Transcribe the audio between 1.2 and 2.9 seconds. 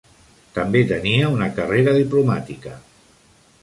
una carrera diplomàtica.